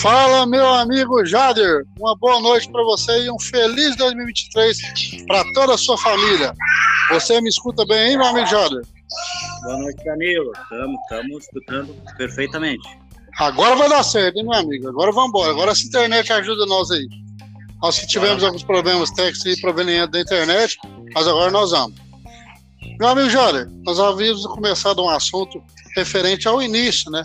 [0.00, 1.84] Fala, meu amigo Jader.
[1.98, 4.78] Uma boa noite para você e um feliz 2023
[5.26, 6.54] para toda a sua família.
[7.10, 8.82] Você me escuta bem, hein, meu amigo Jader?
[9.62, 10.52] Boa noite, Danilo.
[11.02, 12.88] Estamos, escutando perfeitamente.
[13.40, 14.88] Agora vai dar certo, hein, meu amigo?
[14.88, 15.50] Agora vamos embora.
[15.50, 17.08] Agora essa internet ajuda nós aí.
[17.82, 20.78] Nós que tivemos alguns problemas técnicos provenientes da internet,
[21.12, 21.98] mas agora nós vamos.
[23.00, 25.60] Meu amigo Jader, nós havíamos começado um assunto
[25.96, 27.24] referente ao início, né?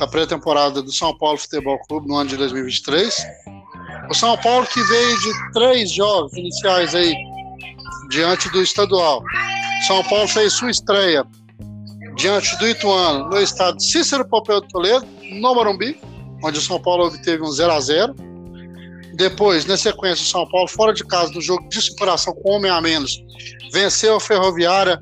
[0.00, 3.14] Da pré-temporada do São Paulo Futebol Clube no ano de 2023.
[4.08, 7.14] O São Paulo que veio de três jogos iniciais aí
[8.08, 9.22] diante do estadual.
[9.86, 11.22] São Paulo fez sua estreia
[12.16, 15.06] diante do Ituano no estado Cícero Pompeu de Toledo,
[15.38, 16.00] no Morumbi,
[16.42, 18.14] onde o São Paulo obteve um 0 a 0
[19.16, 22.70] Depois, na sequência, o São Paulo, fora de casa, no jogo de superação com homem
[22.70, 23.22] a menos,
[23.70, 24.98] venceu a Ferroviária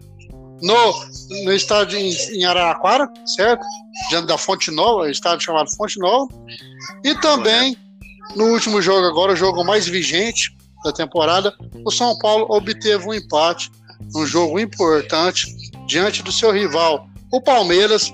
[0.63, 3.65] no, no estádio em, em Araraquara, certo?
[4.11, 6.29] Diante da Fonte Nova, estádio chamado Fonte Nova.
[7.05, 7.77] E também,
[8.35, 13.15] no último jogo agora, o jogo mais vigente da temporada, o São Paulo obteve um
[13.15, 13.71] empate,
[14.15, 15.47] um jogo importante,
[15.87, 18.13] diante do seu rival, o Palmeiras,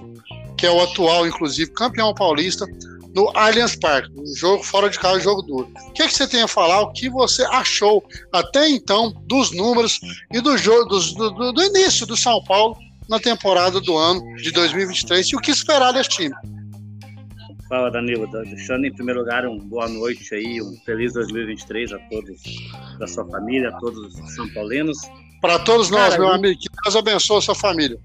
[0.56, 2.66] que é o atual, inclusive, campeão paulista,
[3.14, 5.70] no Allianz Parque, um jogo fora de casa, um jogo duro.
[5.88, 6.80] O que, é que você tem a falar?
[6.82, 10.00] O que você achou até então dos números
[10.32, 12.76] e do jogo do, do, do início do São Paulo
[13.08, 16.34] na temporada do ano de 2023 e o que esperar desse time?
[17.68, 18.26] Fala, Danilo.
[18.26, 22.42] Deixando em primeiro lugar um boa noite aí, um feliz 2023 a todos
[22.98, 24.98] da sua família, a todos os São Paulinos.
[25.40, 26.34] Para todos nós, Cara, meu eu...
[26.34, 27.98] amigo, que Deus abençoe a sua família.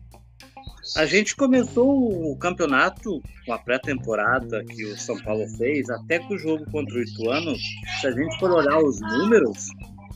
[0.95, 6.33] A gente começou o campeonato com a pré-temporada que o São Paulo fez, até que
[6.33, 7.55] o jogo contra o Ituano,
[8.01, 9.67] se a gente for olhar os números,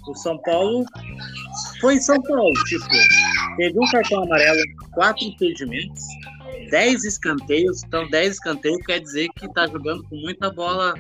[0.07, 0.85] o São Paulo
[1.79, 2.85] foi em São Paulo, tipo,
[3.57, 4.59] teve um cartão amarelo,
[4.93, 6.03] quatro impedimentos,
[6.69, 10.95] 10 escanteios, então 10 escanteios quer dizer que está jogando com muita bola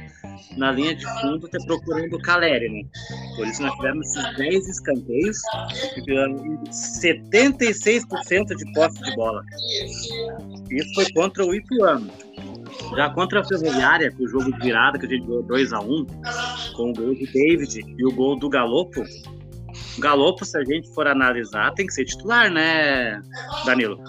[0.57, 2.83] na linha de fundo, tá procurando o Caleri, né?
[3.35, 5.37] Por isso nós tivemos esses 10 escanteios
[5.97, 6.01] e
[6.69, 9.43] 76% de posse de bola.
[10.69, 12.09] Isso foi contra o Ituano.
[12.95, 16.07] Já contra a Ferroviária, com o jogo de virada, que a gente ganhou 2x1,
[16.75, 19.03] com o gol do David e o gol do Galopo,
[19.99, 23.21] Galopo, se a gente for analisar, tem que ser titular, né,
[23.65, 24.03] Danilo?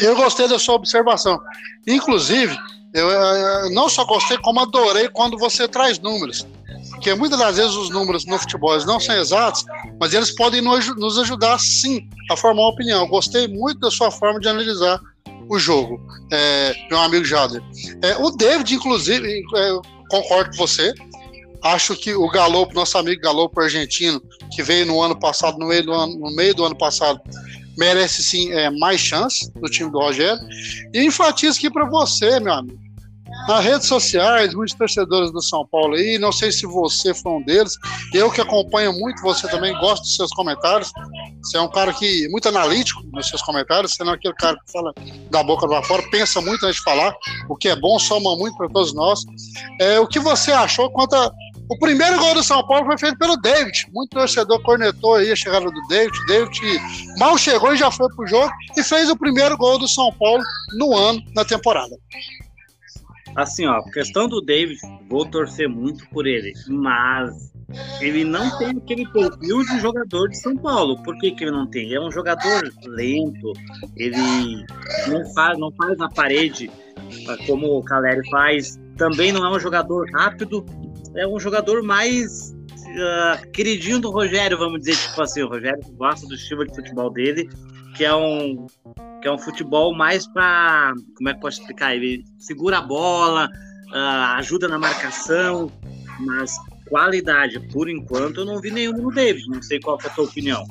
[0.00, 1.40] Eu gostei da sua observação.
[1.86, 2.56] Inclusive,
[2.98, 6.46] eu, eu não só gostei, como adorei quando você traz números.
[6.90, 9.64] Porque muitas das vezes os números no futebol não são exatos,
[10.00, 13.02] mas eles podem nos ajudar sim a formar uma opinião.
[13.02, 15.00] Eu gostei muito da sua forma de analisar
[15.48, 16.00] o jogo,
[16.30, 17.62] é, meu amigo Jader.
[18.02, 19.70] É, o David, inclusive, é,
[20.10, 20.92] concordo com você,
[21.62, 24.22] Acho que o Galopo, nosso amigo Galopo argentino,
[24.52, 27.20] que veio no ano passado, no meio do ano, no meio do ano passado,
[27.76, 30.40] merece sim é, mais chance do time do Rogério.
[30.94, 32.78] E enfatizo aqui para você, meu amigo.
[33.46, 37.42] Nas redes sociais, muitos torcedores do São Paulo aí, não sei se você foi um
[37.42, 37.74] deles,
[38.12, 40.92] eu que acompanho muito você também, gosto dos seus comentários.
[41.42, 44.56] Você é um cara que muito analítico nos seus comentários, você não é aquele cara
[44.56, 44.92] que fala
[45.30, 47.14] da boca para fora, pensa muito antes de falar,
[47.48, 49.24] o que é bom, soma muito para todos nós.
[49.80, 51.30] É, o que você achou quanto a
[51.70, 53.88] o primeiro gol do São Paulo foi feito pelo David.
[53.92, 56.18] Muito torcedor cornetou aí a chegada do David.
[56.26, 56.60] David
[57.18, 60.42] mal chegou e já foi pro jogo e fez o primeiro gol do São Paulo
[60.78, 61.94] no ano, na temporada.
[63.38, 67.52] Assim, ó, questão do David, vou torcer muito por ele, mas
[68.00, 71.00] ele não tem aquele perfil de jogador de São Paulo.
[71.04, 71.84] Por que, que ele não tem?
[71.84, 73.52] Ele é um jogador lento,
[73.96, 74.66] ele
[75.06, 76.68] não faz, não faz na parede
[77.28, 78.76] ah, como o Caleri faz.
[78.96, 80.66] Também não é um jogador rápido,
[81.14, 86.26] é um jogador mais uh, queridinho do Rogério, vamos dizer, tipo assim, o Rogério gosta
[86.26, 87.48] do estilo de futebol dele,
[87.98, 88.66] que é um
[89.20, 91.96] que é um futebol mais para como é que posso explicar?
[91.96, 93.50] Ele segura a bola,
[93.88, 95.70] uh, ajuda na marcação,
[96.20, 96.52] mas
[96.88, 99.48] qualidade, por enquanto, eu não vi nenhum no David.
[99.48, 100.64] Não sei qual é a tua opinião.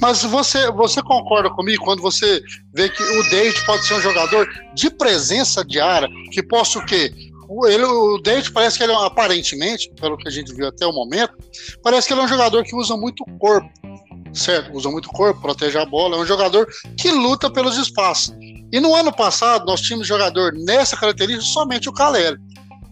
[0.00, 2.40] Mas você, você concorda comigo quando você
[2.72, 6.86] vê que o David pode ser um jogador de presença de área, que possa o
[6.86, 7.12] quê?
[7.66, 10.92] ele, o David parece que ele, é aparentemente, pelo que a gente viu até o
[10.92, 11.36] momento,
[11.82, 13.68] parece que ele é um jogador que usa muito corpo,
[14.32, 14.72] certo?
[14.74, 16.66] Usa muito corpo, protege a bola, é um jogador
[16.96, 18.34] que luta pelos espaços.
[18.72, 22.38] E no ano passado, nós tínhamos jogador nessa característica somente o Caleri.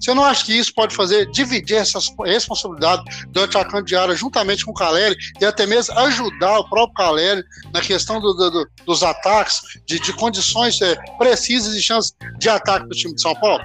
[0.00, 4.64] Você não acha que isso pode fazer dividir essa responsabilidade do atacante de área juntamente
[4.64, 7.42] com o Caleri e até mesmo ajudar o próprio Caleri
[7.72, 12.88] na questão do, do, dos ataques, de, de condições é, precisas e chances de ataque
[12.88, 13.64] do time de São Paulo?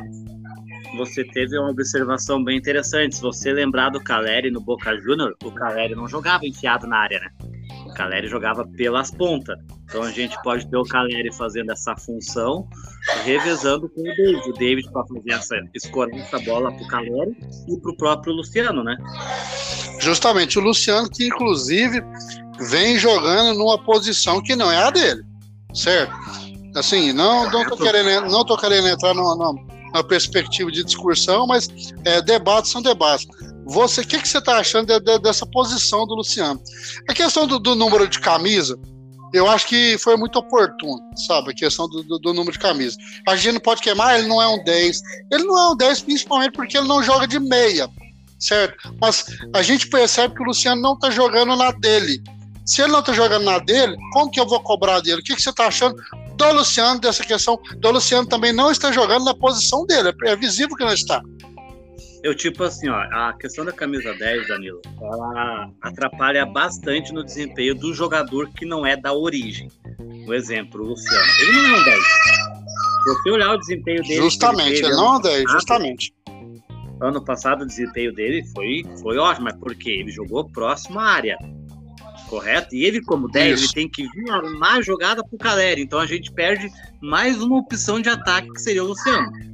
[0.97, 3.15] você teve uma observação bem interessante.
[3.15, 7.19] Se você lembrar do Caleri no Boca Júnior, o Caleri não jogava enfiado na área,
[7.19, 7.29] né?
[7.93, 9.55] O Caleri jogava pelas pontas.
[9.83, 12.67] Então a gente pode ter o Caleri fazendo essa função,
[13.23, 14.49] revezando com o David.
[14.49, 17.37] O David para fazer essa, escorar essa bola para o Caleri
[17.69, 18.97] e para o próprio Luciano, né?
[19.99, 22.01] Justamente, o Luciano, que inclusive
[22.59, 25.21] vem jogando numa posição que não é a dele,
[25.73, 26.13] certo?
[26.75, 31.69] Assim, não, não tô querendo, não tô querendo entrar numa, numa perspectiva de discussão, mas
[32.03, 33.27] é, debates são debates.
[33.65, 36.61] Você, o que, que você está achando de, de, dessa posição do Luciano?
[37.09, 38.77] A questão do, do, número de camisa,
[39.33, 41.51] eu acho que foi muito oportuno, sabe?
[41.51, 42.97] A questão do, do, do, número de camisa.
[43.27, 45.01] A gente não pode queimar, ele não é um 10.
[45.31, 47.89] Ele não é um 10, principalmente porque ele não joga de meia,
[48.39, 48.93] certo?
[48.99, 52.21] Mas a gente percebe que o Luciano não está jogando na dele.
[52.65, 55.21] Se ele não está jogando na dele, como que eu vou cobrar dele?
[55.21, 55.95] O que, que você está achando
[56.35, 60.13] do Luciano, dessa questão do Luciano também não está jogando na posição dele?
[60.25, 61.21] É visível que não está.
[62.23, 67.75] Eu, tipo assim, ó, a questão da camisa 10, Danilo, ela atrapalha bastante no desempenho
[67.75, 69.67] do jogador que não é da origem.
[69.99, 71.27] Um exemplo, o Luciano.
[71.41, 71.99] Ele não é um 10.
[71.99, 74.15] Se você olhar o desempenho dele.
[74.15, 76.13] Justamente, ele, ele não é um 10, justamente.
[77.01, 81.37] Ano passado o desempenho dele foi, foi ótimo, mas porque ele jogou próximo à área.
[82.29, 82.73] Correto?
[82.73, 85.81] E ele, como 10, ele tem que vir armar a jogada pro Caleri.
[85.81, 86.71] Então a gente perde
[87.01, 89.52] mais uma opção de ataque que seria o Luciano.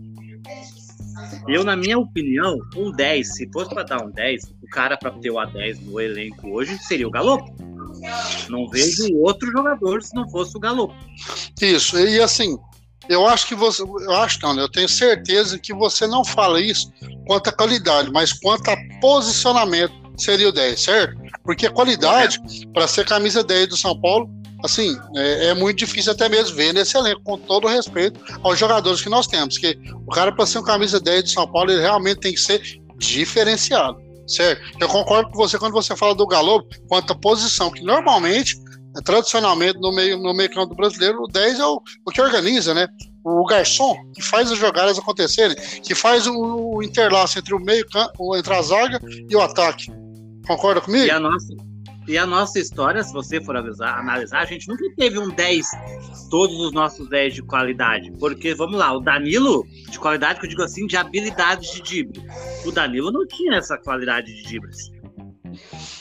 [1.47, 5.11] Eu, na minha opinião, um 10, se fosse para dar um 10, o cara para
[5.11, 7.39] ter o A10 no elenco hoje seria o Galo.
[8.49, 10.93] Não vejo outro jogador se não fosse o Galo.
[11.61, 12.57] Isso, e assim,
[13.09, 13.81] eu acho que você.
[13.81, 14.61] Eu acho não, né?
[14.61, 16.91] eu tenho certeza que você não fala isso
[17.25, 21.21] quanto a qualidade, mas quanto a posicionamento seria o 10, certo?
[21.43, 22.39] Porque a qualidade,
[22.73, 24.29] para ser camisa 10 do São Paulo,
[24.63, 29.01] assim, é, é, muito difícil até mesmo ver nesse elenco, com todo respeito aos jogadores
[29.01, 29.57] que nós temos.
[29.57, 32.39] Que o cara, para ser um camisa 10 de São Paulo, ele realmente tem que
[32.39, 32.61] ser
[32.97, 33.97] diferenciado.
[34.27, 34.61] Certo?
[34.79, 38.55] Eu concordo com você quando você fala do Galo, quanto à posição, que normalmente,
[39.03, 42.87] tradicionalmente, no meio, no meio campo brasileiro, o 10 é o, o que organiza, né?
[43.23, 47.87] O garçom que faz as jogadas acontecerem, que faz o, o interlaço entre o meio
[47.89, 49.91] campo, entre a zaga e o ataque.
[50.45, 51.05] Concorda comigo?
[51.05, 51.53] E a nossa,
[52.09, 55.67] e a nossa história, se você for avisar, analisar, a gente nunca teve um 10,
[56.31, 58.11] todos os nossos 10 de qualidade.
[58.19, 62.23] Porque, vamos lá, o Danilo, de qualidade, que eu digo assim, de habilidade de drible.
[62.65, 64.91] O Danilo não tinha essa qualidade de dribles.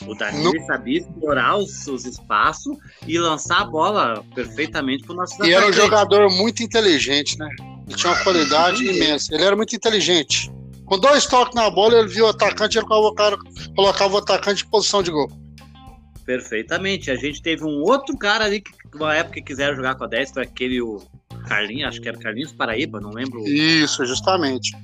[0.07, 2.75] O Danilo sabia explorar os, os espaços
[3.07, 7.47] e lançar a bola perfeitamente para o nosso E era um jogador muito inteligente, né?
[7.87, 9.31] Ele tinha uma qualidade imensa.
[9.31, 10.51] Ele era muito inteligente.
[10.85, 13.37] Com dois toques na bola, ele viu o atacante e ele colocava,
[13.75, 15.29] colocava o atacante em posição de gol.
[16.29, 17.09] Perfeitamente.
[17.09, 20.29] A gente teve um outro cara ali que, uma época, quiseram jogar com a 10,
[20.29, 21.01] foi aquele o
[21.47, 23.43] Carlinhos, acho que era Carlinhos Paraíba, não lembro.
[23.47, 24.77] Isso, justamente.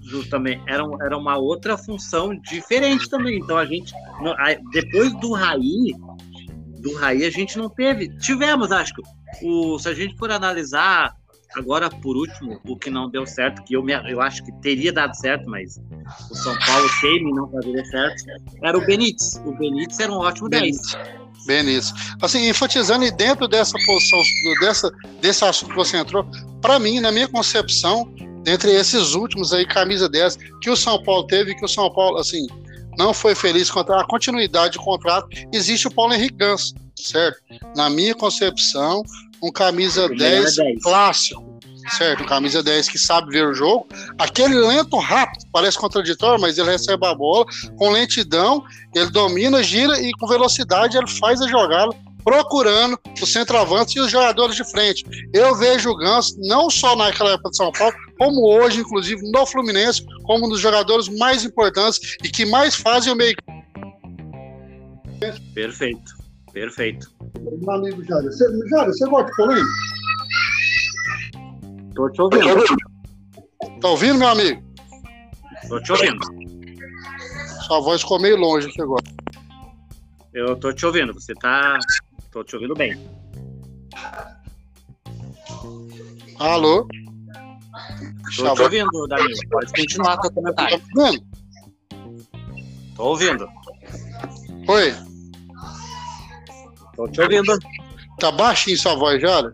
[0.00, 0.60] Justamente.
[0.66, 3.38] Era, era uma outra função diferente também.
[3.38, 3.92] Então a gente,
[4.72, 5.94] depois do Raí,
[6.80, 8.08] do Raí a gente não teve.
[8.18, 9.02] Tivemos, acho que,
[9.46, 11.14] o, se a gente for analisar
[11.54, 14.92] Agora, por último, o que não deu certo, que eu, me, eu acho que teria
[14.92, 15.80] dado certo, mas
[16.30, 18.24] o São Paulo teme não fazer certo,
[18.62, 19.40] era o Benítez.
[19.44, 20.92] O Benítez era um ótimo Benítez.
[20.92, 21.46] 10.
[21.46, 21.92] Benítez.
[22.22, 24.20] Assim, enfatizando e dentro dessa posição,
[24.60, 26.24] dessa, desse assunto que você entrou,
[26.60, 28.12] para mim, na minha concepção,
[28.42, 32.18] dentre esses últimos aí, camisa 10, que o São Paulo teve, que o São Paulo,
[32.18, 32.46] assim,
[32.96, 37.40] não foi feliz com a continuidade do contrato, existe o Paulo Henrique Ganso, certo?
[37.74, 39.02] Na minha concepção,
[39.42, 41.60] um camisa 10, 10 clássico,
[41.96, 42.22] certo?
[42.22, 43.86] Um camisa 10 que sabe ver o jogo.
[44.18, 48.62] Aquele lento rápido, parece contraditório, mas ele recebe a bola com lentidão,
[48.94, 54.10] ele domina, gira e com velocidade ele faz a jogada procurando os centroavantes e os
[54.10, 55.04] jogadores de frente.
[55.32, 59.46] Eu vejo o Ganso, não só naquela época de São Paulo, como hoje, inclusive, no
[59.46, 63.36] Fluminense, como um dos jogadores mais importantes e que mais fazem o meio.
[65.54, 66.12] Perfeito,
[66.52, 67.12] perfeito.
[67.40, 69.68] Meu amigo Jário, você, Jário, você gosta de polêmica?
[71.94, 72.64] Tô te ouvindo.
[73.80, 74.62] Tá ouvindo, meu amigo?
[75.68, 76.18] Tô te ouvindo.
[77.66, 79.04] Sua voz ficou meio longe aqui agora.
[80.32, 81.78] Eu tô te ouvindo, você tá.
[82.30, 82.96] Tô te ouvindo bem.
[86.38, 86.86] Alô?
[88.36, 89.34] Tô te ouvindo, Danilo.
[89.50, 90.78] Pode continuar com o comentário.
[90.78, 91.26] Tá ouvindo?
[92.96, 93.48] Tô ouvindo.
[94.68, 95.09] Oi.
[97.00, 97.58] Tô te ouvindo.
[98.18, 99.50] Tá baixinho sua voz, já?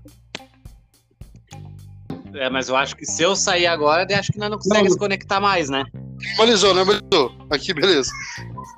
[2.34, 4.94] É, mas eu acho que se eu sair agora, eu acho que nós não conseguimos
[4.94, 5.84] se conectar mais, né?
[6.30, 7.32] Normalizou, normalizou.
[7.48, 8.10] Aqui, beleza.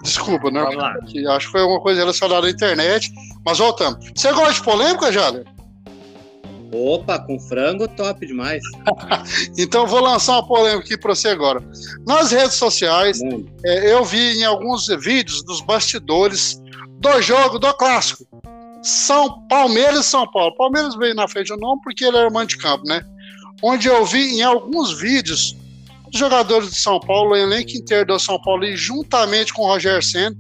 [0.02, 0.60] Desculpa, né?
[1.30, 3.10] Acho que foi alguma coisa relacionada à internet.
[3.44, 3.98] Mas voltando.
[4.14, 5.44] Você gosta de polêmica, Jália?
[6.70, 8.62] Opa, com frango, top demais.
[9.56, 11.64] então vou lançar uma polêmica aqui para você agora.
[12.06, 13.18] Nas redes sociais,
[13.64, 16.60] é, eu vi em alguns vídeos dos bastidores
[16.98, 18.26] do jogo do clássico
[18.82, 20.54] São Palmeiras e São Paulo.
[20.56, 23.00] Palmeiras veio na frente do nome porque ele é irmão de campo, né?
[23.62, 25.56] Onde eu vi em alguns vídeos
[26.12, 29.66] os jogadores de São Paulo, o elenco inteiro do São Paulo, e juntamente com o
[29.66, 30.36] Roger Senna,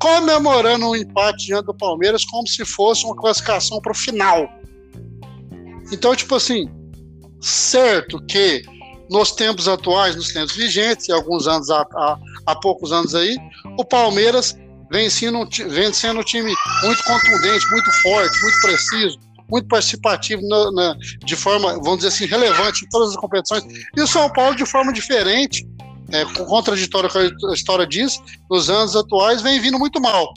[0.00, 4.48] comemorando um empate diante do Palmeiras como se fosse uma classificação para o final.
[5.92, 6.68] Então, tipo assim,
[7.40, 8.62] certo que
[9.10, 13.36] nos tempos atuais, nos tempos vigentes, e alguns anos há, há, há poucos anos aí,
[13.78, 14.56] o Palmeiras
[14.90, 19.18] vem sendo, um time muito contundente, muito forte, muito preciso,
[19.50, 23.64] muito participativo na, na, de forma, vamos dizer assim, relevante em todas as competições.
[23.96, 25.66] E o São Paulo, de forma diferente,
[26.10, 30.32] é, contraditória com a história diz, nos anos atuais, vem vindo muito mal.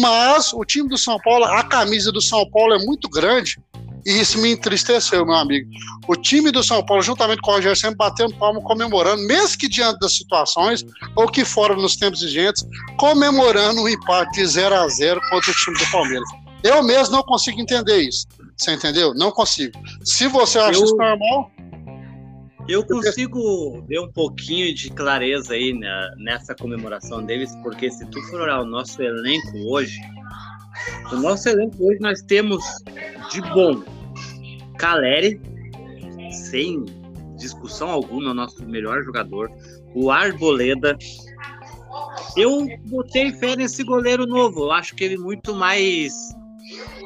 [0.00, 3.58] Mas o time do São Paulo, a camisa do São Paulo é muito grande
[4.06, 5.68] e isso me entristeceu, meu amigo.
[6.06, 9.68] O time do São Paulo, juntamente com o Roger, sempre batendo palma, comemorando, mesmo que
[9.68, 10.84] diante das situações,
[11.16, 12.66] ou que fora nos tempos vigentes,
[12.98, 16.28] comemorando um empate de 0 a 0 contra o time do Palmeiras.
[16.62, 18.26] Eu mesmo não consigo entender isso.
[18.56, 19.14] Você entendeu?
[19.14, 19.72] Não consigo.
[20.02, 21.50] Se você acha eu, isso normal.
[22.66, 25.78] Eu consigo ver um pouquinho de clareza aí
[26.16, 29.98] nessa comemoração deles, porque se tu for olhar o nosso elenco hoje,
[31.12, 32.64] o nosso elenco hoje nós temos
[33.30, 33.82] de bom
[34.78, 35.40] Caleri,
[36.30, 36.84] sem
[37.36, 39.50] discussão alguma, o nosso melhor jogador.
[39.94, 40.96] O Arboleda.
[42.36, 44.64] Eu botei fé nesse goleiro novo.
[44.64, 46.12] Eu acho que ele é muito mais,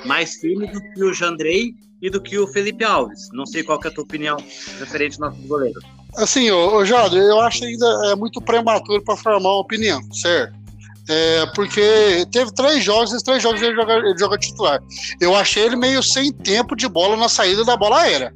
[0.04, 3.28] mais firme do que o Jandrei e do que o Felipe Alves.
[3.32, 4.38] Não sei qual é a tua opinião
[4.78, 5.80] referente ao nosso goleiro.
[6.16, 10.67] Assim, ô, ô eu acho ainda é muito prematuro para formar uma opinião, certo?
[11.08, 14.80] É, porque teve três jogos, esses três jogos ele joga, ele joga titular.
[15.20, 18.34] Eu achei ele meio sem tempo de bola na saída da bola aérea.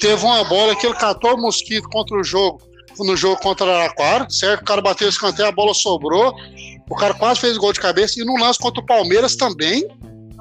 [0.00, 2.60] Teve uma bola que ele catou o mosquito contra o jogo,
[3.00, 4.62] no jogo contra o Araquara, certo?
[4.62, 6.32] O cara bateu o escanteio, a bola sobrou.
[6.88, 8.20] O cara quase fez gol de cabeça.
[8.20, 9.84] E no lance contra o Palmeiras também,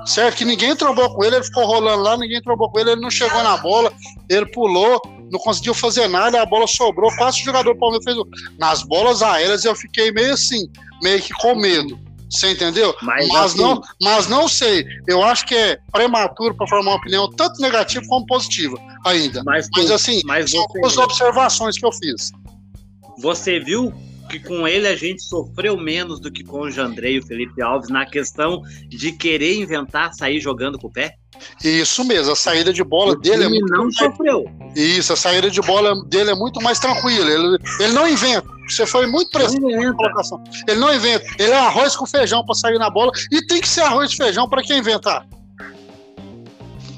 [0.06, 0.38] certo?
[0.38, 3.10] Que ninguém trombou com ele, ele ficou rolando lá, ninguém trombou com ele, ele não
[3.10, 3.92] chegou na bola,
[4.30, 5.02] ele pulou,
[5.34, 8.18] não conseguiu fazer nada, a bola sobrou, quase o jogador do Palmeiras fez.
[8.60, 10.70] Nas bolas aéreas eu fiquei meio assim,
[11.02, 12.00] meio que com medo.
[12.30, 12.96] Você entendeu?
[13.02, 14.86] Mas, mas assim, não, mas não sei.
[15.08, 19.44] Eu acho que é prematuro para formar uma opinião tanto negativa como positiva ainda.
[19.44, 22.32] Mas, mas assim, mas são as observações que eu fiz.
[23.20, 23.92] Você viu
[24.30, 27.62] que com ele a gente sofreu menos do que com o Jandrei e o Felipe
[27.62, 31.16] Alves na questão de querer inventar sair jogando com o pé?
[31.64, 33.96] Isso mesmo, a saída de bola o dele é muito não mais...
[33.96, 34.46] sofreu.
[34.76, 37.30] Isso, a saída de bola dele é muito mais tranquila.
[37.30, 38.48] Ele, ele não inventa.
[38.70, 40.42] Você foi muito preciso na colocação.
[40.68, 41.26] Ele não inventa.
[41.38, 44.24] Ele é arroz com feijão para sair na bola e tem que ser arroz com
[44.24, 45.28] feijão para quem inventar.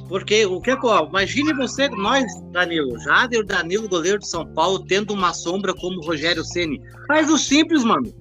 [0.07, 0.77] Porque o que é
[1.09, 6.43] Imagine você, nós, Danilo, Jader, Danilo, goleiro de São Paulo, tendo uma sombra como Rogério
[6.43, 6.81] Ceni.
[7.07, 8.13] Faz o simples, mano.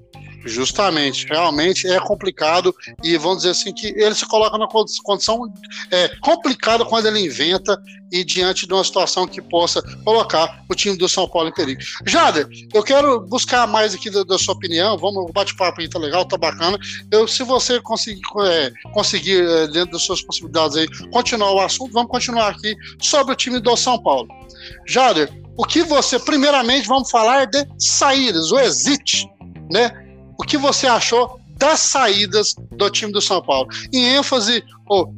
[0.45, 4.67] Justamente, realmente é complicado e vamos dizer assim que ele se coloca na
[5.03, 5.53] condição
[5.91, 7.81] é, complicada quando ele inventa
[8.13, 11.81] e diante de uma situação que possa colocar o time do São Paulo em perigo.
[12.07, 15.99] Jader, eu quero buscar mais aqui da, da sua opinião, vamos, o bate-papo aí tá
[15.99, 16.79] legal, tá bacana.
[17.11, 21.93] Eu, se você conseguir, é, conseguir é, dentro das suas possibilidades aí, continuar o assunto,
[21.93, 24.29] vamos continuar aqui sobre o time do São Paulo.
[24.87, 29.27] Jader, o que você, primeiramente, vamos falar de saídas, o exit,
[29.71, 30.04] né?
[30.39, 33.69] O que você achou das saídas do time do São Paulo.
[33.93, 34.65] Em ênfase,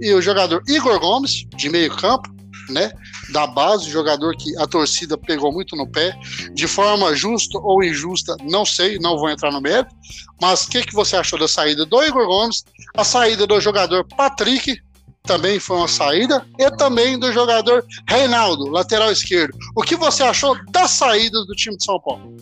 [0.00, 2.34] e o jogador Igor Gomes, de meio campo,
[2.68, 2.92] né,
[3.30, 6.16] da base, jogador que a torcida pegou muito no pé,
[6.52, 9.94] de forma justa ou injusta, não sei, não vou entrar no mérito,
[10.40, 12.64] mas o que, que você achou da saída do Igor Gomes,
[12.96, 14.80] a saída do jogador Patrick,
[15.22, 19.56] também foi uma saída, e também do jogador Reinaldo, lateral esquerdo.
[19.74, 22.36] O que você achou das saídas do time de São Paulo?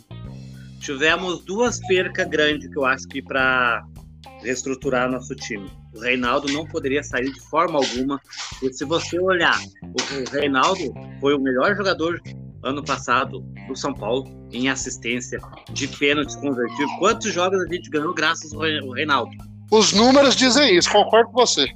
[0.84, 3.82] Tivemos duas percas grandes que eu acho que para
[4.42, 5.66] reestruturar nosso time.
[5.94, 8.20] O Reinaldo não poderia sair de forma alguma.
[8.62, 12.20] E se você olhar, o Reinaldo foi o melhor jogador
[12.62, 15.40] ano passado do São Paulo em assistência
[15.72, 16.92] de pênaltis convertidos.
[16.98, 19.32] Quantos jogos a gente ganhou graças ao Reinaldo?
[19.70, 21.66] Os números dizem isso, concordo com você.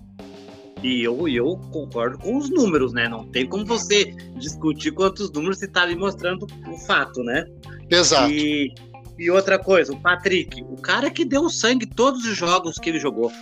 [0.82, 3.08] E eu, eu concordo com os números, né?
[3.08, 4.04] Não tem como você
[4.36, 7.44] discutir quantos números você está ali mostrando o fato, né?
[7.90, 8.30] Exato.
[8.30, 8.72] E
[9.18, 13.00] e outra coisa, o Patrick, o cara que deu sangue todos os jogos que ele
[13.00, 13.32] jogou.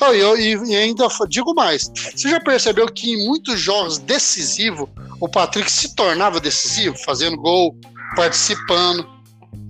[0.00, 4.88] Oh, e, e, ainda digo mais, você já percebeu que em muitos jogos decisivos
[5.20, 7.76] o Patrick se tornava decisivo, fazendo gol,
[8.16, 9.08] participando.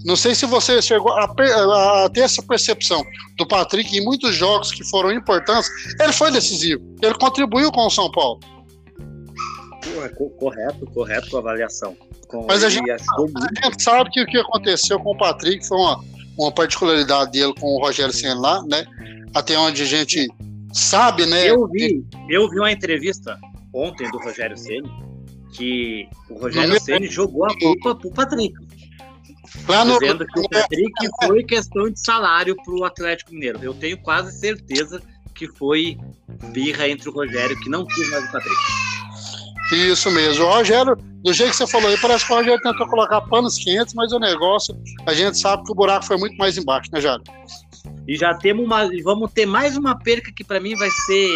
[0.07, 3.05] Não sei se você chegou a, a, a, ter essa percepção
[3.37, 5.71] do Patrick em muitos jogos que foram importantes.
[6.01, 8.41] Ele foi decisivo, ele contribuiu com o São Paulo.
[10.11, 11.97] Correto, correto a avaliação.
[12.47, 16.05] Mas a gente, a gente, sabe que o que aconteceu com o Patrick foi uma,
[16.39, 18.87] uma particularidade dele com o Rogério Senna lá, né?
[19.35, 20.29] Até onde a gente
[20.73, 21.51] sabe, né?
[21.51, 23.39] Eu vi, eu vi uma entrevista
[23.73, 24.91] ontem do Rogério Ceni
[25.53, 28.55] que o Rogério Ceni jogou a culpa pro Patrick.
[29.69, 29.99] Lá no...
[29.99, 30.93] Dizendo que o Patrick
[31.25, 33.59] foi questão de salário pro Atlético Mineiro.
[33.63, 35.03] Eu tenho quase certeza
[35.35, 35.99] que foi
[36.53, 38.92] birra entre o Rogério, que não quis mais o Patrick.
[39.73, 40.45] Isso mesmo.
[40.45, 43.57] O Rogério, do jeito que você falou aí, parece que o Rogério tentou colocar panos
[43.59, 44.77] quentes, mas o negócio,
[45.07, 47.25] a gente sabe que o buraco foi muito mais embaixo, né, Jário?
[48.07, 51.35] E já temos uma, vamos ter mais uma perca que para mim vai ser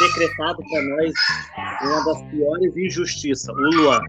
[0.00, 1.12] decretado para nós
[1.82, 4.00] uma das piores injustiças, o Luan.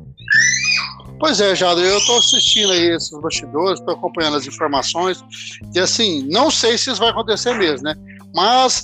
[1.20, 5.24] Pois é, Jado, eu estou assistindo aí esses bastidores, estou acompanhando as informações,
[5.76, 7.96] e assim, não sei se isso vai acontecer mesmo, né?
[8.34, 8.84] Mas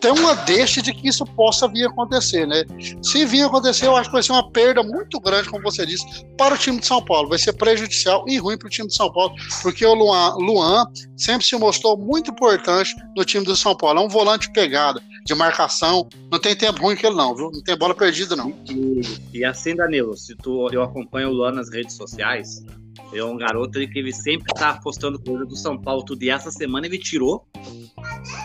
[0.00, 2.64] tem uma deixa de que isso possa vir a acontecer, né?
[3.02, 5.84] Se vir a acontecer, eu acho que vai ser uma perda muito grande, como você
[5.84, 6.04] disse,
[6.36, 7.28] para o time de São Paulo.
[7.28, 10.86] Vai ser prejudicial e ruim para o time de São Paulo, porque o Luan, Luan
[11.16, 14.00] sempre se mostrou muito importante no time do São Paulo.
[14.00, 16.08] É um volante pegada, de marcação.
[16.30, 17.50] Não tem tempo ruim que ele não, viu?
[17.50, 18.50] Não tem bola perdida, não.
[18.70, 22.64] E, e assim, Danilo, se tu, eu acompanho o Luan nas redes sociais,
[23.12, 26.22] é um garoto que ele sempre tá postando coisa do São Paulo tudo.
[26.22, 27.46] E essa semana ele tirou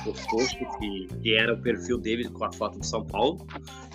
[0.05, 3.45] o post que, que era o perfil dele com a foto do São Paulo.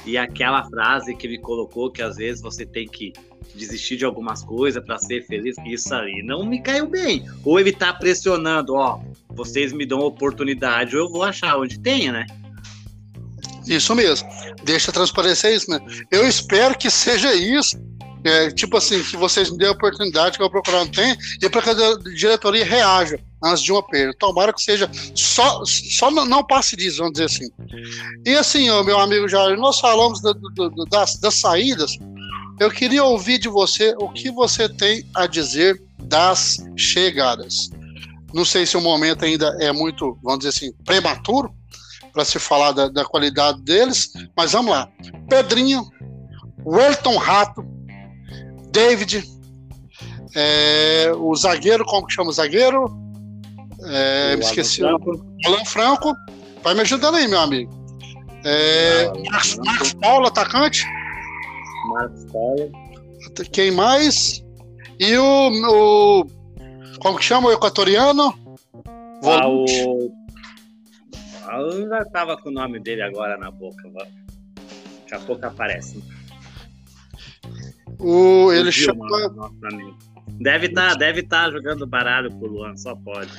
[0.04, 3.12] E aquela frase que ele colocou que às vezes você tem que
[3.54, 7.24] desistir de algumas coisas para ser feliz, isso aí não me caiu bem.
[7.44, 9.00] Ou ele tá pressionando, ó,
[9.30, 12.26] vocês me dão oportunidade, ou eu vou achar onde tenha, né?
[13.66, 14.28] Isso mesmo.
[14.64, 15.78] Deixa transparecer isso, né?
[16.10, 17.76] Eu espero que seja isso
[18.24, 21.48] é, tipo assim, que vocês me dêem a oportunidade que eu procurar não tem, e
[21.48, 24.14] para que a diretoria reaja antes de uma perda.
[24.18, 27.50] Tomara que seja só, só não, não passe disso, vamos dizer assim.
[28.24, 31.96] E assim, meu amigo Jair, nós falamos do, do, das, das saídas.
[32.58, 37.70] Eu queria ouvir de você o que você tem a dizer das chegadas.
[38.34, 41.54] Não sei se o momento ainda é muito, vamos dizer assim, prematuro
[42.12, 44.88] para se falar da, da, qualidade deles, mas vamos lá.
[45.28, 45.88] Pedrinho,
[46.64, 47.64] Welton Rato,
[48.72, 49.24] David,
[50.34, 52.86] é, o zagueiro, como que chama o zagueiro?
[53.86, 54.84] É, me esqueci.
[54.84, 55.26] Alan Franco.
[55.44, 56.16] Alan Franco.
[56.62, 57.72] Vai me ajudando aí, meu amigo.
[58.44, 60.84] É, Marcos, Marcos Paulo, atacante.
[61.90, 62.72] Marcos Paulo.
[63.52, 64.44] Quem mais?
[64.98, 66.24] E o, o
[67.00, 68.34] como que chama o equatoriano?
[69.22, 70.10] Ah, o
[71.50, 73.82] ainda tava com o nome dele agora na boca.
[73.90, 76.02] Daqui a pouco aparece.
[77.98, 79.06] O, ele chama.
[80.40, 83.30] Deve estar tá, deve tá jogando baralho pro Luan, só pode.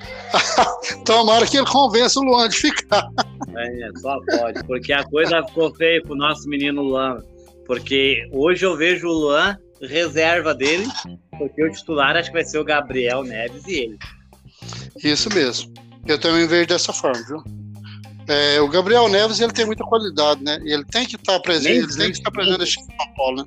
[1.06, 3.08] Tomara que ele convença o Luan de ficar.
[3.56, 7.24] É, só pode, porque a coisa ficou feia pro nosso menino Luan.
[7.66, 10.88] Porque hoje eu vejo o Luan reserva dele,
[11.38, 13.98] porque o titular acho que vai ser o Gabriel Neves e ele.
[15.04, 15.74] Isso mesmo.
[16.08, 17.44] Eu também vejo dessa forma, viu?
[18.28, 20.60] É, o Gabriel Neves ele tem muita qualidade, né?
[20.64, 23.46] Ele tem que estar presente, ele tem que estar presente no São Paulo, né?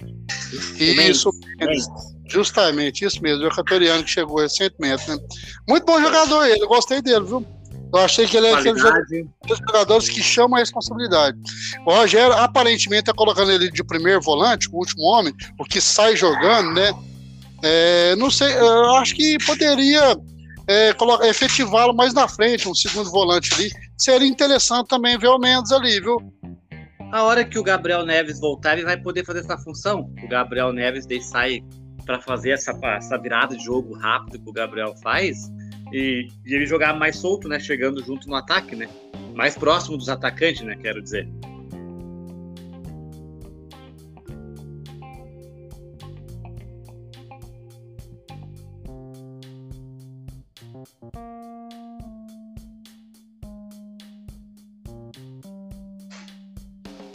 [0.78, 1.30] E isso,
[2.32, 5.16] justamente, isso mesmo, o equatoriano que chegou recentemente, né?
[5.68, 7.46] Muito bom jogador ele, eu gostei dele, viu?
[7.92, 11.36] Eu achei que ele é aquele dos jogadores que chamam a responsabilidade.
[11.86, 16.16] O Rogério, aparentemente, está colocando ele de primeiro volante, o último homem, o que sai
[16.16, 16.90] jogando, né?
[17.62, 20.16] É, não sei, eu acho que poderia
[20.66, 20.94] é,
[21.28, 23.70] efetivá-lo mais na frente, um segundo volante ali.
[23.98, 26.16] Seria interessante também ver o Mendes ali, viu?
[27.12, 30.10] A hora que o Gabriel Neves voltar, ele vai poder fazer essa função.
[30.24, 31.62] O Gabriel Neves daí sai
[32.04, 35.50] para fazer essa, essa virada de jogo rápido que o Gabriel faz
[35.92, 37.60] e, e ele jogar mais solto, né?
[37.60, 38.88] Chegando junto no ataque, né?
[39.34, 40.76] Mais próximo dos atacantes, né?
[40.76, 41.28] Quero dizer.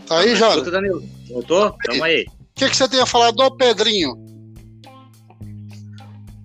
[0.07, 0.71] Tá aí, Jota?
[0.71, 1.03] Danilo.
[1.29, 1.75] Voltou?
[1.83, 2.25] Tamo aí.
[2.29, 4.26] O que, que você tem a falar do Pedrinho?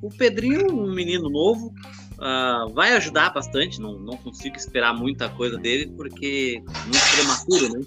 [0.02, 1.72] O Pedrinho, um menino novo,
[2.18, 3.80] uh, vai ajudar bastante.
[3.80, 7.86] Não, não consigo esperar muita coisa dele, porque muito prematuro, né?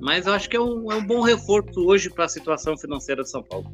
[0.00, 3.22] Mas eu acho que é um, é um bom reforço hoje para a situação financeira
[3.22, 3.70] de São Paulo.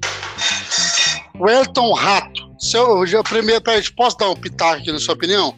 [1.38, 2.48] O Elton Rato.
[2.58, 5.54] Seu, já, primeiro, peraí, posso dar um pitaco aqui na sua opinião?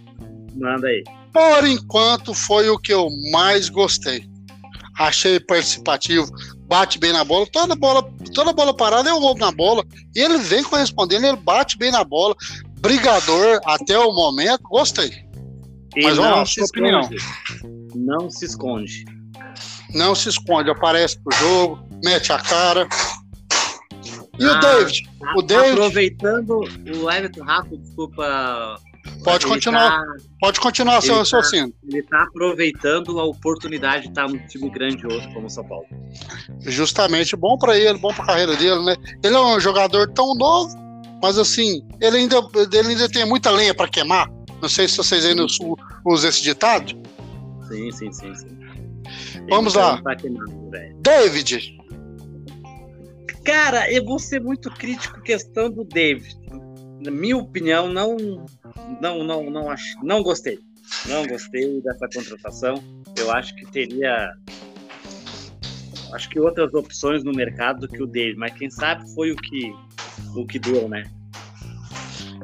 [0.54, 1.02] Manda aí.
[1.32, 4.28] Por enquanto, foi o que eu mais gostei
[5.00, 6.30] achei participativo,
[6.70, 10.38] bate bem na bola, toda bola, toda bola parada eu roubo na bola, e ele
[10.38, 12.36] vem correspondendo, ele bate bem na bola,
[12.78, 15.28] brigador até o momento, gostei.
[15.96, 17.10] E Mas não se opinião.
[17.92, 19.04] Não se esconde.
[19.92, 22.88] Não se esconde, aparece pro jogo, mete a cara.
[24.38, 25.10] E ah, o David?
[25.36, 25.72] O David.
[25.72, 28.80] Aproveitando o Everton Rato, desculpa
[29.24, 31.68] Pode continuar, tá, pode continuar seu tá- raciocínio.
[31.68, 35.86] Tá, ele está aproveitando a oportunidade de estar num time grandioso como o São Paulo.
[36.60, 38.96] Justamente, bom para ele, bom para a carreira dele, né?
[39.22, 40.74] Ele é um jogador tão novo,
[41.22, 44.30] mas assim, ele ainda, ele ainda tem muita lenha para queimar.
[44.60, 46.92] Não sei se vocês sul usam esse ditado.
[47.68, 48.60] Sim, sim, sim, sim.
[49.48, 50.00] Vamos lá.
[51.00, 51.78] David.
[53.44, 56.36] Cara, eu vou ser muito crítico questão do David.
[57.00, 58.16] Na minha opinião, não,
[59.00, 60.58] não, não, não acho, não gostei.
[61.06, 62.74] Não gostei dessa contratação.
[63.16, 64.32] Eu acho que teria,
[66.12, 68.36] acho que outras opções no mercado do que o David.
[68.36, 69.72] Mas quem sabe foi o que,
[70.36, 71.04] o que deu, né?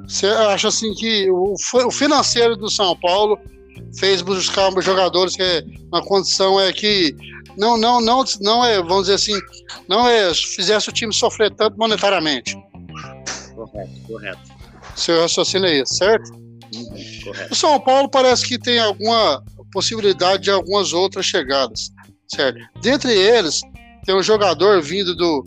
[0.08, 1.56] Você acha assim que o,
[1.90, 3.38] financeiro do São Paulo
[3.98, 7.14] fez buscar jogadores que na condição é que
[7.58, 9.38] não, não, não, não é, vamos dizer assim,
[9.88, 12.56] não é fizesse o time sofrer tanto monetariamente.
[13.56, 14.52] Correto, correto.
[14.94, 16.30] Seu raciocínio é esse, certo?
[16.32, 17.52] Uhum, correto.
[17.52, 19.42] O São Paulo parece que tem alguma
[19.72, 21.90] possibilidade de algumas outras chegadas,
[22.28, 22.58] certo?
[22.82, 23.60] Dentre eles,
[24.04, 25.44] tem um jogador vindo do,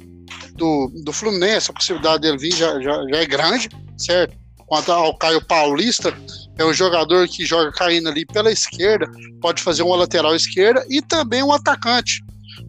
[0.56, 4.36] do, do Fluminense, a possibilidade dele vir já, já, já é grande, certo?
[4.66, 6.16] Quanto ao Caio Paulista,
[6.58, 9.10] é um jogador que joga caindo ali pela esquerda,
[9.42, 12.24] pode fazer uma lateral esquerda e também um atacante.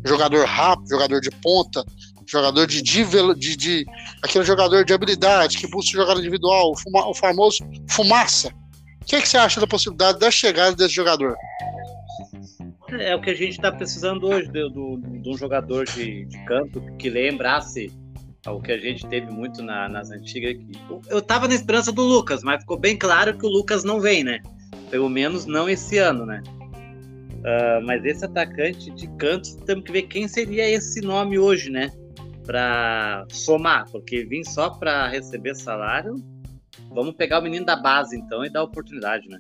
[0.07, 1.85] Jogador rápido, jogador de ponta,
[2.31, 3.87] jogador de, de, de,
[4.23, 8.49] aquele jogador de habilidade que busca jogar individual, o, fuma, o famoso fumaça.
[9.03, 11.37] O que, é que você acha da possibilidade da chegada desse jogador?
[12.99, 16.81] É o que a gente está precisando hoje de, de, um jogador de, de campo
[16.97, 17.93] que lembrasse
[18.47, 20.57] o que a gente teve muito na, nas antigas.
[21.09, 24.25] Eu tava na esperança do Lucas, mas ficou bem claro que o Lucas não vem,
[24.25, 24.41] né?
[24.91, 26.43] Pelo menos não esse ano, né?
[27.41, 31.91] Uh, mas esse atacante de canto, temos que ver quem seria esse nome hoje, né?
[32.51, 36.17] Para somar, porque vim só para receber salário.
[36.93, 39.39] Vamos pegar o menino da base então e dar oportunidade, né?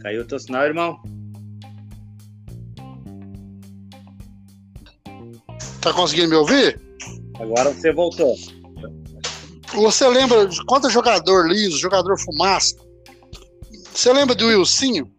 [0.00, 1.00] Caiu o teu sinal, irmão?
[5.80, 6.82] Tá conseguindo me ouvir?
[7.38, 8.34] Agora você voltou.
[9.74, 12.74] Você lembra de quanto jogador liso, jogador fumaça?
[13.94, 15.10] Você lembra do Wilsinho?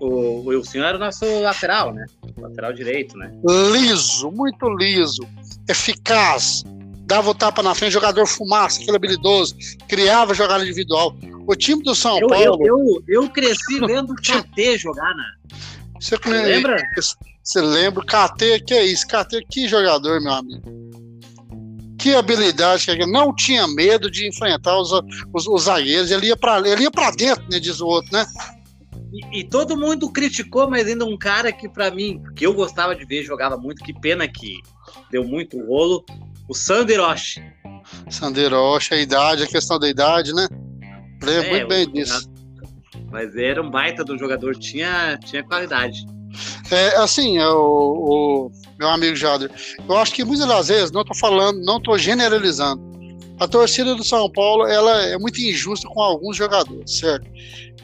[0.00, 2.04] O, o Wilsinho era o nosso lateral, né?
[2.36, 3.32] Lateral direito, né?
[3.72, 5.22] Liso, muito liso,
[5.68, 6.62] eficaz,
[7.06, 9.56] dava o tapa na frente, jogador fumaça, aquele habilidoso,
[9.88, 11.16] criava jogada individual.
[11.46, 12.58] O time do São eu, Paulo.
[12.64, 15.24] Eu, eu, eu cresci vendo o KT jogar, né?
[16.00, 16.76] Você, Você lembra?
[17.42, 18.04] Você lembra?
[18.04, 19.06] KT, que é isso?
[19.06, 20.62] KT, que jogador, meu amigo.
[22.04, 24.92] Que habilidade, que não tinha medo de enfrentar os,
[25.32, 26.10] os, os zagueiros.
[26.10, 28.26] Ele ia para ele ia pra dentro, né, diz o outro, né?
[29.10, 32.94] E, e, todo mundo criticou, mas ainda um cara que, para mim, que eu gostava
[32.94, 34.58] de ver, jogava muito, que pena que
[35.10, 36.04] deu muito rolo,
[36.46, 37.42] o Sander Roche.
[38.10, 40.46] Sander Roche, a idade, a questão da idade, né?
[41.22, 42.30] Lembro é, muito bem disso.
[43.10, 46.04] Mas era um baita do jogador, tinha, tinha qualidade.
[46.70, 48.50] É, assim, é, o, o,
[48.84, 49.50] meu amigo Jader,
[49.88, 52.82] eu acho que muitas das vezes, não estou falando, não estou generalizando,
[53.40, 57.26] a torcida do São Paulo ela é muito injusta com alguns jogadores, certo?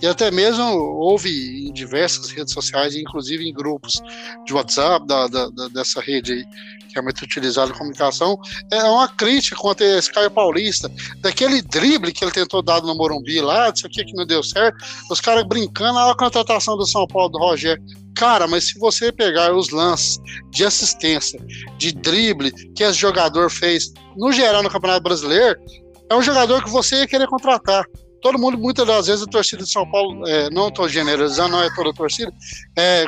[0.02, 4.00] E até mesmo houve em diversas redes sociais, inclusive em grupos
[4.46, 6.44] de WhatsApp da, da, da dessa rede aí,
[6.90, 8.38] que é muito utilizado em comunicação,
[8.70, 13.40] é uma crítica contra esse Caio Paulista, daquele drible que ele tentou dar no Morumbi
[13.40, 14.76] lá, disso aqui que não deu certo,
[15.10, 17.82] os caras brincando, a contratação do São Paulo do Rogério.
[18.14, 20.18] Cara, mas se você pegar os lances
[20.50, 21.40] de assistência,
[21.78, 25.58] de drible que esse jogador fez, no geral no Campeonato Brasileiro,
[26.10, 27.86] é um jogador que você ia querer contratar
[28.20, 31.62] todo mundo, muitas das vezes, a torcida de São Paulo, é, não estou generalizando, não
[31.62, 32.32] é toda a torcida,
[32.76, 33.06] é,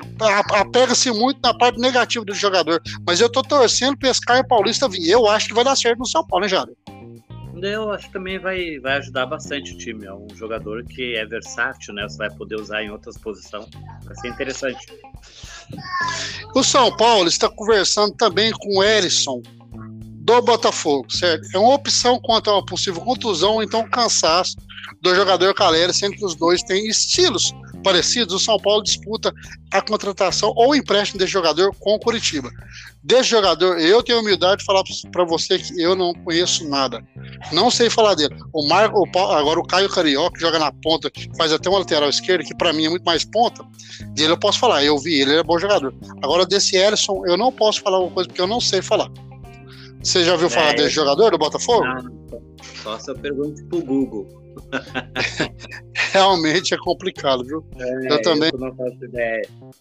[0.52, 2.82] apega-se muito na parte negativa do jogador.
[3.06, 5.08] Mas eu estou torcendo para esse Caio Paulista vir.
[5.08, 6.76] Eu acho que vai dar certo no São Paulo, né, Jário?
[7.54, 10.04] Eu acho que também vai, vai ajudar bastante o time.
[10.04, 12.02] É um jogador que é versátil, né?
[12.08, 13.66] Você vai poder usar em outras posições.
[14.04, 14.84] Vai ser interessante.
[16.56, 19.40] O São Paulo está conversando também com o Erisson,
[20.22, 21.46] do Botafogo, certo?
[21.54, 24.56] É uma opção quanto a uma possível contusão ou então cansaço
[25.02, 28.34] do jogador Calera, sendo que os dois têm estilos parecidos.
[28.34, 29.34] O São Paulo disputa
[29.72, 32.50] a contratação ou empréstimo desse jogador com o Curitiba.
[33.02, 37.04] Desse jogador, eu tenho humildade de falar para você que eu não conheço nada.
[37.50, 38.36] Não sei falar dele.
[38.52, 42.44] O Marco, o, agora o Caio Carioca joga na ponta, faz até uma lateral esquerda,
[42.44, 43.64] que para mim é muito mais ponta.
[44.14, 45.92] Dele eu posso falar, eu vi ele, ele é bom jogador.
[46.22, 49.10] Agora desse Ellison, eu não posso falar alguma coisa porque eu não sei falar.
[50.02, 51.84] Você já ouviu falar é, desse jogador do Botafogo?
[51.84, 52.40] Não,
[52.82, 54.26] só se eu pergunto pro Google.
[56.12, 57.64] Realmente é complicado, viu?
[57.78, 58.50] É, eu também.
[58.52, 59.72] Eu.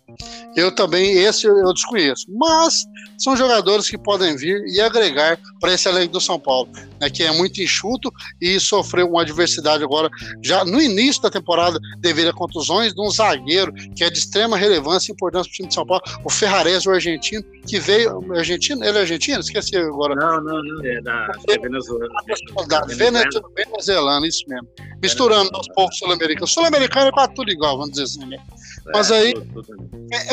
[0.55, 2.25] Eu também, esse eu desconheço.
[2.29, 2.85] Mas
[3.17, 7.23] são jogadores que podem vir e agregar para esse elenco do São Paulo, né, que
[7.23, 10.09] é muito enxuto e sofreu uma adversidade agora,
[10.41, 14.57] já no início da temporada, devido a contusões de um zagueiro que é de extrema
[14.57, 18.33] relevância e importância para o time de São Paulo, o Ferrares, o argentino, que veio.
[18.33, 18.83] Argentino?
[18.83, 19.39] Ele é argentino?
[19.39, 20.15] Esqueci agora.
[20.15, 20.85] Não, não, não.
[20.85, 22.07] É da, é Venezuela.
[22.67, 24.67] Da Venezuela, venezuelana, isso mesmo.
[25.01, 26.20] Misturando aos poucos sul-americanos.
[26.47, 28.37] Sul-americano é quase tudo igual, vamos dizer assim, né?
[28.93, 29.33] Mas é, aí,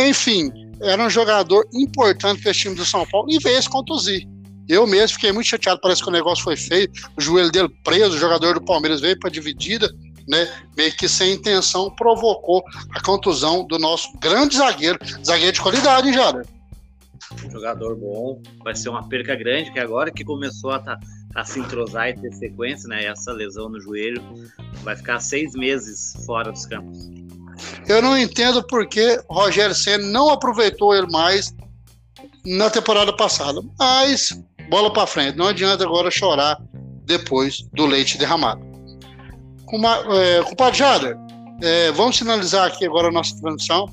[0.08, 4.26] enfim, era um jogador importante para o time do São Paulo e veio se contuzir.
[4.68, 8.16] Eu mesmo fiquei muito chateado, parece que o negócio foi feio, o joelho dele preso,
[8.16, 9.90] o jogador do Palmeiras veio para dividida,
[10.28, 10.46] né?
[10.76, 12.62] Meio que sem intenção provocou
[12.94, 16.42] a contusão do nosso grande zagueiro, zagueiro de qualidade, hein, Jara?
[17.44, 20.98] Um jogador bom, vai ser uma perca grande, que agora que começou a, tá,
[21.38, 23.04] a se entrosar e ter sequência, né?
[23.04, 24.22] Essa lesão no joelho,
[24.82, 27.08] vai ficar seis meses fora dos campos.
[27.88, 31.54] Eu não entendo por que o Rogério Senna não aproveitou ele mais
[32.44, 33.60] na temporada passada.
[33.78, 36.60] Mas bola para frente, não adianta agora chorar
[37.04, 38.60] depois do leite derramado.
[40.12, 41.16] É, compadre Jader,
[41.62, 43.88] é, vamos finalizar aqui agora a nossa transmissão,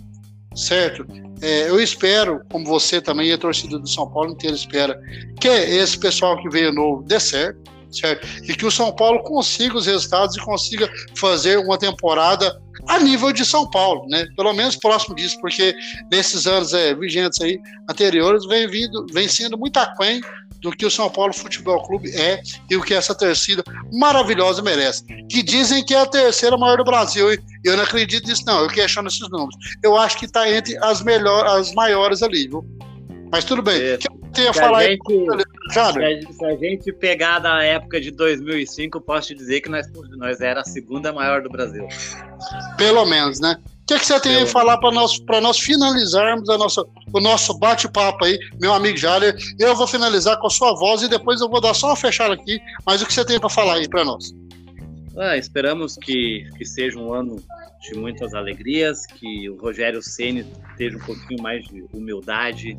[0.55, 1.05] certo?
[1.41, 4.99] É, eu espero, como você também e a torcida do São Paulo inteira espera,
[5.39, 7.59] que esse pessoal que veio novo dê certo,
[7.91, 8.27] certo?
[8.43, 13.31] E que o São Paulo consiga os resultados e consiga fazer uma temporada a nível
[13.31, 14.25] de São Paulo, né?
[14.35, 15.75] Pelo menos próximo disso, porque
[16.11, 20.21] nesses anos é, vigentes aí anteriores vem vindo, vem sendo muito aquém
[20.65, 25.05] do que o São Paulo Futebol Clube é e o que essa torcida maravilhosa merece.
[25.29, 28.63] Que dizem que é a terceira maior do Brasil, e eu não acredito nisso, não.
[28.63, 29.55] Eu questiono esses números.
[29.83, 32.65] Eu acho que está entre as melhores, as maiores ali, viu?
[33.31, 33.79] Mas tudo bem.
[33.79, 33.97] É.
[33.97, 35.01] Que eu tenho a falar gente,
[35.99, 39.85] aí, se, a gente pegar da época de 2005, eu posso te dizer que nós,
[40.17, 41.87] nós era a segunda maior do Brasil.
[42.75, 43.55] Pelo menos, né?
[43.85, 47.53] O que, que você tem a falar para nós, nós finalizarmos a nossa, o nosso
[47.53, 49.37] bate-papo aí, meu amigo Jaler?
[49.59, 52.33] Eu vou finalizar com a sua voz e depois eu vou dar só uma fechada
[52.33, 52.59] aqui.
[52.83, 54.33] Mas o que você tem para falar aí para nós?
[55.15, 57.35] Ah, esperamos que, que seja um ano
[57.91, 60.45] de muitas alegrias, que o Rogério Ceni
[60.77, 62.77] tenha um pouquinho mais de humildade,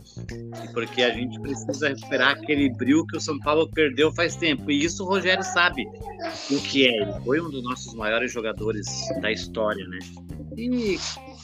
[0.73, 4.71] porque a gente precisa recuperar aquele brilho que o São Paulo perdeu faz tempo.
[4.71, 5.85] E isso o Rogério sabe
[6.51, 7.03] o que é.
[7.03, 8.87] Ele foi um dos nossos maiores jogadores
[9.21, 9.99] da história, né?
[10.57, 10.99] E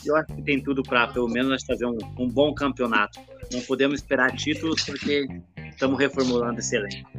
[0.05, 3.21] eu acho que tem tudo para, pelo menos, nós fazer um, um bom campeonato.
[3.53, 5.27] Não podemos esperar títulos porque
[5.71, 7.11] estamos reformulando esse elenco.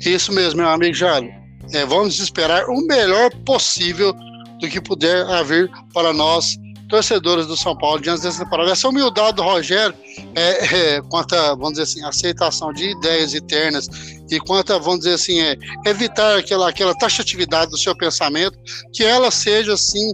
[0.00, 1.28] Isso mesmo, meu amigo Jalo.
[1.72, 4.12] É, vamos esperar o melhor possível
[4.60, 8.72] do que puder haver para nós, torcedores do São Paulo, diante dessa temporada.
[8.72, 9.94] Essa humildade do Rogério,
[10.34, 13.88] é, é, quanto a, vamos dizer assim, aceitação de ideias internas
[14.30, 18.58] e quanto a, vamos dizer assim, é, evitar aquela, aquela taxatividade do seu pensamento,
[18.92, 20.12] que ela seja, assim,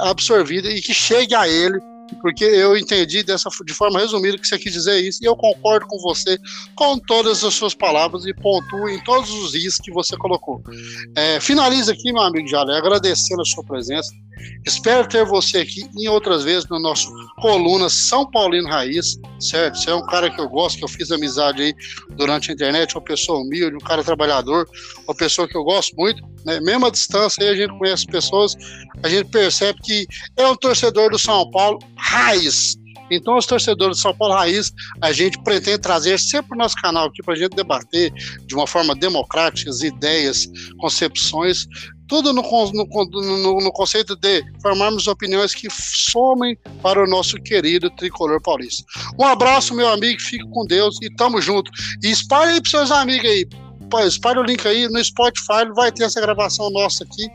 [0.00, 1.78] absorvida e que chegue a ele
[2.20, 5.86] porque eu entendi dessa, de forma resumida que você quis dizer isso, e eu concordo
[5.86, 6.38] com você
[6.74, 10.62] com todas as suas palavras e pontuo em todos os is que você colocou.
[11.16, 14.12] É, finaliza aqui, meu amigo Jalé, agradecendo a sua presença,
[14.64, 17.08] Espero ter você aqui em outras vezes no nosso
[17.40, 19.78] coluna São Paulino Raiz, certo?
[19.78, 21.74] Você é um cara que eu gosto, que eu fiz amizade aí
[22.16, 24.68] durante a internet, uma pessoa humilde, um cara trabalhador,
[25.06, 26.60] uma pessoa que eu gosto muito, né?
[26.60, 28.56] Mesmo à distância aí a gente conhece pessoas,
[29.02, 32.76] a gente percebe que é um torcedor do São Paulo raiz,
[33.10, 37.06] então, os torcedores do São Paulo Raiz, a gente pretende trazer sempre o nosso canal
[37.06, 38.12] aqui para a gente debater
[38.46, 41.66] de uma forma democrática as ideias, concepções,
[42.08, 47.90] tudo no, no, no, no, conceito de formarmos opiniões que somem para o nosso querido
[47.90, 48.84] tricolor paulista.
[49.18, 51.70] Um abraço, meu amigo, fique com Deus e tamo junto.
[52.02, 53.46] E espalhe aí para seus amigos aí.
[54.06, 57.28] Espalhe o link aí no Spotify, vai ter essa gravação nossa aqui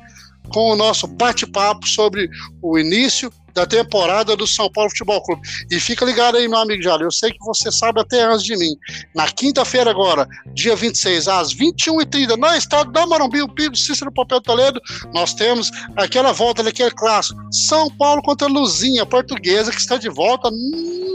[0.49, 2.29] com o nosso bate-papo sobre
[2.61, 5.41] o início da temporada do São Paulo Futebol Clube.
[5.71, 8.57] E fica ligado aí, meu amigo Jalo, eu sei que você sabe até antes de
[8.57, 8.75] mim.
[9.15, 14.41] Na quinta-feira agora, dia 26, às 21h30, no estádio da Marumbi, o Pigo Cícero Papel
[14.41, 14.81] Toledo,
[15.13, 20.49] nós temos aquela volta daquele clássico, São Paulo contra Luzinha, portuguesa, que está de volta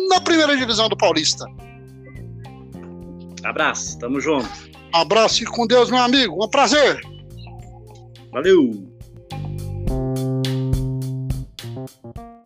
[0.08, 1.44] na primeira divisão do Paulista.
[3.44, 4.48] Abraço, tamo junto.
[4.92, 6.42] Abraço e com Deus, meu amigo.
[6.42, 7.00] Um prazer.
[8.32, 8.93] Valeu.